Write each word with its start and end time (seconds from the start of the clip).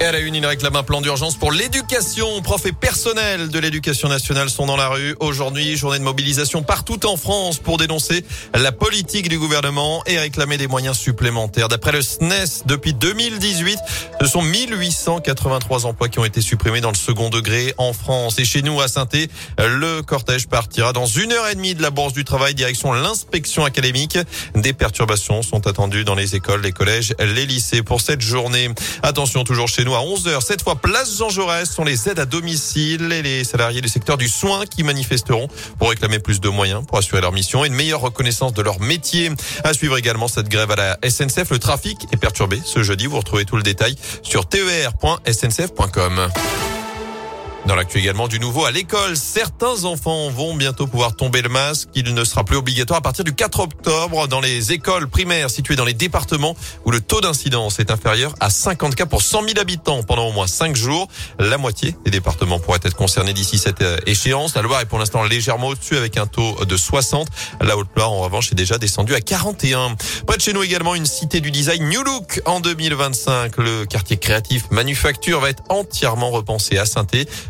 Et 0.00 0.04
à 0.04 0.12
la 0.12 0.18
une, 0.18 0.34
il 0.34 0.44
réclame 0.44 0.74
un 0.74 0.82
plan 0.82 1.00
d'urgence 1.00 1.36
pour 1.36 1.52
l'éducation. 1.52 2.42
Profs 2.42 2.66
et 2.66 2.72
personnels 2.72 3.48
de 3.48 3.58
l'éducation 3.58 4.08
nationale 4.08 4.50
sont 4.50 4.66
dans 4.66 4.76
la 4.76 4.88
rue. 4.88 5.14
Aujourd'hui, 5.20 5.76
journée 5.76 5.98
de 5.98 6.04
mobilisation 6.04 6.62
partout 6.62 7.06
en 7.06 7.16
France 7.16 7.58
pour 7.58 7.78
dénoncer 7.78 8.24
la 8.54 8.72
politique 8.72 9.28
du 9.28 9.38
gouvernement 9.38 10.02
et 10.06 10.18
réclamer 10.18 10.58
des 10.58 10.66
moyens 10.66 10.98
supplémentaires. 10.98 11.68
D'après 11.68 11.92
le 11.92 12.02
SNES, 12.02 12.64
depuis 12.66 12.94
2018, 12.94 13.78
ce 14.20 14.26
sont 14.26 14.42
1883 14.42 15.86
emplois 15.86 16.08
qui 16.08 16.18
ont 16.18 16.24
été 16.24 16.40
supprimés 16.40 16.80
dans 16.80 16.90
le 16.90 16.96
second 16.96 17.30
degré 17.30 17.72
en 17.78 17.92
France. 17.92 18.38
Et 18.38 18.44
chez 18.44 18.62
nous, 18.62 18.80
à 18.80 18.88
saint 18.88 19.08
le 19.58 20.02
cortège 20.02 20.48
partira 20.48 20.92
dans 20.92 21.06
une 21.06 21.32
heure 21.32 21.48
et 21.48 21.54
demie 21.54 21.74
de 21.74 21.82
la 21.82 21.90
Bourse 21.90 22.12
du 22.12 22.24
Travail, 22.24 22.54
direction 22.54 22.92
l'inspection 22.92 23.64
académique. 23.64 24.18
Des 24.54 24.72
perturbations 24.72 25.42
sont 25.42 25.66
attendues 25.66 26.04
dans 26.04 26.14
les 26.14 26.34
écoles, 26.34 26.62
les 26.62 26.72
collèges, 26.72 27.14
les 27.18 27.46
lycées 27.46 27.82
pour 27.82 28.00
cette 28.00 28.20
journée. 28.20 28.68
Attention, 29.02 29.44
toujours 29.44 29.68
chez 29.68 29.81
nous 29.84 29.94
à 29.94 30.00
11h. 30.00 30.40
Cette 30.44 30.62
fois, 30.62 30.76
place 30.76 31.16
Jean 31.18 31.28
Jaurès 31.28 31.70
sont 31.70 31.84
les 31.84 32.08
aides 32.08 32.18
à 32.18 32.24
domicile 32.24 33.12
et 33.12 33.22
les 33.22 33.44
salariés 33.44 33.80
du 33.80 33.88
secteur 33.88 34.16
du 34.16 34.28
soin 34.28 34.66
qui 34.66 34.82
manifesteront 34.82 35.48
pour 35.78 35.90
réclamer 35.90 36.18
plus 36.18 36.40
de 36.40 36.48
moyens 36.48 36.84
pour 36.86 36.98
assurer 36.98 37.20
leur 37.20 37.32
mission 37.32 37.64
et 37.64 37.68
une 37.68 37.74
meilleure 37.74 38.00
reconnaissance 38.00 38.52
de 38.52 38.62
leur 38.62 38.80
métier. 38.80 39.30
À 39.64 39.72
suivre 39.72 39.96
également 39.96 40.28
cette 40.28 40.48
grève 40.48 40.70
à 40.70 40.76
la 40.76 40.98
SNCF. 41.08 41.50
Le 41.50 41.58
trafic 41.58 42.06
est 42.12 42.16
perturbé 42.16 42.60
ce 42.64 42.82
jeudi. 42.82 43.06
Vous 43.06 43.18
retrouvez 43.18 43.44
tout 43.44 43.56
le 43.56 43.62
détail 43.62 43.96
sur 44.22 44.46
ter.sncf.com. 44.46 46.28
Dans 47.66 47.76
l'actu 47.76 47.98
également 47.98 48.26
du 48.26 48.40
nouveau 48.40 48.64
à 48.64 48.72
l'école, 48.72 49.16
certains 49.16 49.84
enfants 49.84 50.30
vont 50.30 50.56
bientôt 50.56 50.88
pouvoir 50.88 51.14
tomber 51.14 51.42
le 51.42 51.48
masque. 51.48 51.88
Il 51.94 52.12
ne 52.12 52.24
sera 52.24 52.42
plus 52.42 52.56
obligatoire 52.56 52.98
à 52.98 53.02
partir 53.02 53.24
du 53.24 53.34
4 53.34 53.60
octobre 53.60 54.26
dans 54.26 54.40
les 54.40 54.72
écoles 54.72 55.08
primaires 55.08 55.48
situées 55.48 55.76
dans 55.76 55.84
les 55.84 55.94
départements 55.94 56.56
où 56.84 56.90
le 56.90 57.00
taux 57.00 57.20
d'incidence 57.20 57.78
est 57.78 57.92
inférieur 57.92 58.34
à 58.40 58.50
50 58.50 58.96
cas 58.96 59.06
pour 59.06 59.22
100 59.22 59.42
000 59.46 59.60
habitants 59.60 60.02
pendant 60.02 60.26
au 60.26 60.32
moins 60.32 60.48
5 60.48 60.74
jours. 60.74 61.06
La 61.38 61.56
moitié 61.56 61.94
des 62.04 62.10
départements 62.10 62.58
pourraient 62.58 62.80
être 62.82 62.96
concernés 62.96 63.32
d'ici 63.32 63.58
cette 63.58 63.82
euh, 63.82 63.96
échéance. 64.06 64.56
La 64.56 64.62
Loire 64.62 64.80
est 64.80 64.86
pour 64.86 64.98
l'instant 64.98 65.22
légèrement 65.22 65.68
au-dessus 65.68 65.96
avec 65.96 66.16
un 66.16 66.26
taux 66.26 66.64
de 66.64 66.76
60. 66.76 67.28
La 67.60 67.76
Haute-Loire 67.76 68.10
en 68.10 68.22
revanche 68.22 68.50
est 68.50 68.56
déjà 68.56 68.76
descendue 68.76 69.14
à 69.14 69.20
41. 69.20 69.94
Près 70.26 70.36
de 70.36 70.42
chez 70.42 70.52
nous 70.52 70.64
également 70.64 70.96
une 70.96 71.06
cité 71.06 71.40
du 71.40 71.52
design 71.52 71.88
New 71.88 72.02
Look 72.02 72.42
en 72.44 72.58
2025. 72.58 73.56
Le 73.58 73.84
quartier 73.86 74.16
créatif 74.16 74.64
manufacture 74.72 75.38
va 75.38 75.50
être 75.50 75.62
entièrement 75.68 76.30
repensé 76.30 76.76
à 76.76 76.86
saint 76.86 77.04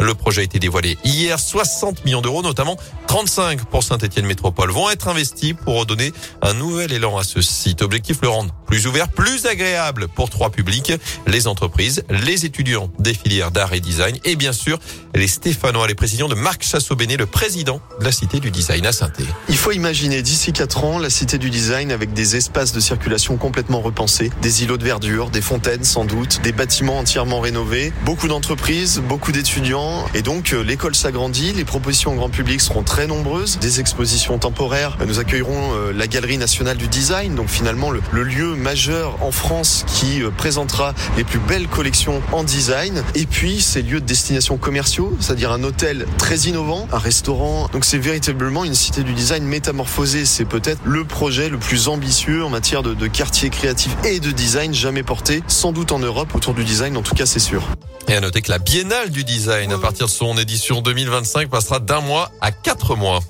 le 0.00 0.14
projet 0.14 0.42
a 0.42 0.44
été 0.44 0.58
dévoilé 0.58 0.98
hier. 1.04 1.38
60 1.38 2.04
millions 2.04 2.20
d'euros, 2.20 2.42
notamment 2.42 2.76
35 3.06 3.64
pour 3.66 3.82
Saint-Etienne 3.82 4.26
Métropole, 4.26 4.70
vont 4.70 4.90
être 4.90 5.08
investis 5.08 5.54
pour 5.54 5.78
redonner 5.78 6.12
un 6.42 6.54
nouvel 6.54 6.92
élan 6.92 7.16
à 7.16 7.24
ce 7.24 7.40
site. 7.40 7.82
Objectif 7.82 8.20
le 8.22 8.28
rendre 8.28 8.54
plus 8.66 8.86
ouvert, 8.86 9.08
plus 9.08 9.46
agréable 9.46 10.08
pour 10.08 10.30
trois 10.30 10.50
publics, 10.50 10.92
les 11.26 11.46
entreprises, 11.46 12.04
les 12.08 12.44
étudiants 12.44 12.90
des 12.98 13.14
filières 13.14 13.50
d'art 13.50 13.72
et 13.72 13.80
design 13.80 14.16
et 14.24 14.36
bien 14.36 14.52
sûr 14.52 14.78
les 15.14 15.28
Stéphanois, 15.28 15.86
les 15.86 15.94
présidents 15.94 16.28
de 16.28 16.34
Marc 16.34 16.62
Chassot-Bénet, 16.64 17.16
le 17.16 17.26
président 17.26 17.80
de 18.00 18.04
la 18.04 18.12
Cité 18.12 18.40
du 18.40 18.50
Design 18.50 18.86
à 18.86 18.92
saint 18.92 19.12
Il 19.48 19.56
faut 19.56 19.70
imaginer 19.70 20.22
d'ici 20.22 20.52
quatre 20.52 20.84
ans 20.84 20.98
la 20.98 21.10
Cité 21.10 21.38
du 21.38 21.50
Design 21.50 21.92
avec 21.92 22.12
des 22.12 22.36
espaces 22.36 22.72
de 22.72 22.80
circulation 22.80 23.36
complètement 23.36 23.80
repensés, 23.80 24.30
des 24.42 24.62
îlots 24.64 24.76
de 24.76 24.84
verdure, 24.84 25.30
des 25.30 25.40
fontaines 25.40 25.84
sans 25.84 26.04
doute, 26.04 26.40
des 26.42 26.52
bâtiments 26.52 26.98
entièrement 26.98 27.40
rénovés, 27.40 27.92
beaucoup 28.04 28.28
d'entreprises, 28.28 29.00
beaucoup 29.00 29.32
d'étudiants. 29.32 30.04
Et 30.14 30.22
donc 30.22 30.52
euh, 30.52 30.62
l'école 30.62 30.94
s'agrandit, 30.94 31.52
les 31.52 31.64
propositions 31.64 32.12
au 32.12 32.16
grand 32.16 32.30
public 32.30 32.60
seront 32.60 32.82
très 32.82 33.06
nombreuses, 33.06 33.58
des 33.58 33.80
expositions 33.80 34.38
temporaires, 34.38 34.96
nous 35.06 35.18
accueillerons 35.18 35.74
euh, 35.74 35.92
la 35.92 36.06
Galerie 36.06 36.38
nationale 36.38 36.76
du 36.76 36.88
design, 36.88 37.34
donc 37.34 37.48
finalement 37.48 37.90
le, 37.90 38.00
le 38.12 38.22
lieu 38.22 38.53
majeur 38.56 39.22
en 39.22 39.30
France 39.30 39.84
qui 39.86 40.22
euh, 40.22 40.30
présentera 40.30 40.94
les 41.16 41.24
plus 41.24 41.38
belles 41.38 41.68
collections 41.68 42.22
en 42.32 42.44
design. 42.44 43.02
Et 43.14 43.26
puis 43.26 43.60
ces 43.60 43.82
lieux 43.82 44.00
de 44.00 44.06
destination 44.06 44.56
commerciaux, 44.56 45.16
c'est-à-dire 45.20 45.52
un 45.52 45.62
hôtel 45.62 46.06
très 46.18 46.36
innovant, 46.36 46.88
un 46.92 46.98
restaurant. 46.98 47.68
Donc 47.72 47.84
c'est 47.84 47.98
véritablement 47.98 48.64
une 48.64 48.74
cité 48.74 49.02
du 49.02 49.12
design 49.12 49.44
métamorphosée. 49.44 50.24
C'est 50.24 50.44
peut-être 50.44 50.80
le 50.84 51.04
projet 51.04 51.48
le 51.48 51.58
plus 51.58 51.88
ambitieux 51.88 52.44
en 52.44 52.50
matière 52.50 52.82
de, 52.82 52.94
de 52.94 53.06
quartier 53.06 53.50
créatif 53.50 53.96
et 54.04 54.20
de 54.20 54.30
design 54.30 54.74
jamais 54.74 55.02
porté, 55.02 55.42
sans 55.48 55.72
doute 55.72 55.92
en 55.92 55.98
Europe 55.98 56.34
autour 56.34 56.54
du 56.54 56.64
design, 56.64 56.96
en 56.96 57.02
tout 57.02 57.14
cas 57.14 57.26
c'est 57.26 57.38
sûr. 57.38 57.62
Et 58.08 58.14
à 58.14 58.20
noter 58.20 58.42
que 58.42 58.50
la 58.50 58.58
Biennale 58.58 59.10
du 59.10 59.24
design, 59.24 59.72
à 59.72 59.78
partir 59.78 60.06
de 60.06 60.10
son 60.10 60.36
édition 60.36 60.82
2025, 60.82 61.48
passera 61.48 61.78
d'un 61.78 62.00
mois 62.00 62.30
à 62.40 62.52
quatre 62.52 62.96
mois. 62.96 63.20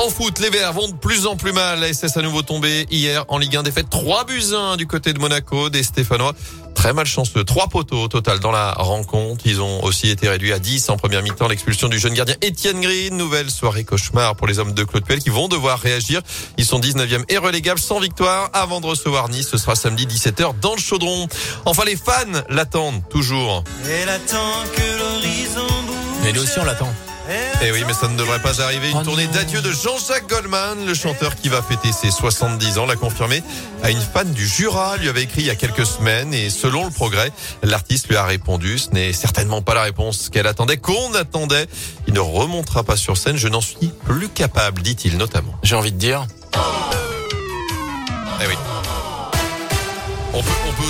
En 0.00 0.10
foot, 0.10 0.38
les 0.38 0.48
Verts 0.48 0.74
vont 0.74 0.86
de 0.86 0.94
plus 0.94 1.26
en 1.26 1.34
plus 1.34 1.52
mal. 1.52 1.80
La 1.80 1.92
SS 1.92 2.16
à 2.16 2.22
nouveau 2.22 2.42
tombé 2.42 2.86
hier 2.88 3.24
en 3.26 3.36
Ligue 3.36 3.56
1. 3.56 3.64
Défaite 3.64 3.90
3 3.90 4.26
buts 4.26 4.54
1 4.54 4.76
du 4.76 4.86
côté 4.86 5.12
de 5.12 5.18
Monaco 5.18 5.70
des 5.70 5.82
Stéphanois. 5.82 6.34
Très 6.72 6.92
malchanceux. 6.92 7.42
Trois 7.42 7.66
poteaux 7.66 8.02
au 8.02 8.06
total 8.06 8.38
dans 8.38 8.52
la 8.52 8.74
rencontre. 8.74 9.44
Ils 9.44 9.60
ont 9.60 9.82
aussi 9.82 10.08
été 10.08 10.28
réduits 10.28 10.52
à 10.52 10.60
10 10.60 10.90
en 10.90 10.96
première 10.96 11.20
mi-temps. 11.24 11.48
L'expulsion 11.48 11.88
du 11.88 11.98
jeune 11.98 12.14
gardien 12.14 12.36
Étienne 12.42 12.80
Green. 12.80 13.16
Nouvelle 13.16 13.50
soirée 13.50 13.82
cauchemar 13.82 14.36
pour 14.36 14.46
les 14.46 14.60
hommes 14.60 14.72
de 14.72 14.84
Claude 14.84 15.04
Puel 15.04 15.18
qui 15.18 15.30
vont 15.30 15.48
devoir 15.48 15.80
réagir. 15.80 16.22
Ils 16.58 16.64
sont 16.64 16.78
19e 16.78 17.24
et 17.28 17.38
relégables 17.38 17.80
sans 17.80 17.98
victoire 17.98 18.50
avant 18.52 18.80
de 18.80 18.86
recevoir 18.86 19.28
Nice. 19.28 19.48
Ce 19.48 19.58
sera 19.58 19.74
samedi 19.74 20.06
17h 20.06 20.60
dans 20.60 20.76
le 20.76 20.80
chaudron. 20.80 21.26
Enfin, 21.64 21.82
les 21.84 21.96
fans 21.96 22.44
l'attendent 22.48 23.02
toujours. 23.10 23.64
Elle 23.84 24.08
attend 24.08 24.62
que 24.76 24.98
l'horizon 25.00 25.66
bouge. 25.66 26.22
Mais 26.22 26.32
nous 26.32 26.44
aussi, 26.44 26.60
on 26.60 26.64
l'attend. 26.64 26.94
Eh 27.30 27.72
oui, 27.72 27.84
mais 27.86 27.92
ça 27.92 28.08
ne 28.08 28.16
devrait 28.16 28.40
pas 28.40 28.62
arriver. 28.62 28.90
Une 28.90 28.98
oh 28.98 29.02
tournée 29.02 29.26
d'adieu 29.26 29.60
de 29.60 29.70
Jean-Jacques 29.70 30.28
Goldman, 30.28 30.86
le 30.86 30.94
chanteur 30.94 31.36
qui 31.36 31.50
va 31.50 31.60
fêter 31.60 31.92
ses 31.92 32.10
70 32.10 32.78
ans, 32.78 32.86
l'a 32.86 32.96
confirmé 32.96 33.42
à 33.82 33.90
une 33.90 34.00
fan 34.00 34.32
du 34.32 34.46
Jura, 34.46 34.96
lui 34.96 35.10
avait 35.10 35.24
écrit 35.24 35.42
il 35.42 35.46
y 35.46 35.50
a 35.50 35.54
quelques 35.54 35.84
semaines 35.84 36.32
et 36.32 36.48
selon 36.48 36.86
le 36.86 36.90
progrès, 36.90 37.30
l'artiste 37.62 38.08
lui 38.08 38.16
a 38.16 38.24
répondu. 38.24 38.78
Ce 38.78 38.90
n'est 38.90 39.12
certainement 39.12 39.60
pas 39.60 39.74
la 39.74 39.82
réponse 39.82 40.30
qu'elle 40.30 40.46
attendait, 40.46 40.78
qu'on 40.78 41.12
attendait. 41.14 41.66
Il 42.06 42.14
ne 42.14 42.20
remontera 42.20 42.82
pas 42.82 42.96
sur 42.96 43.18
scène. 43.18 43.36
Je 43.36 43.48
n'en 43.48 43.60
suis 43.60 43.92
plus 44.06 44.28
capable, 44.30 44.80
dit-il 44.80 45.18
notamment. 45.18 45.54
J'ai 45.62 45.74
envie 45.74 45.92
de 45.92 45.98
dire. 45.98 46.26
Eh 48.40 48.46
oui. 48.46 48.54
On 50.32 50.42
peut, 50.42 50.50
on 50.68 50.72
peut 50.72 50.82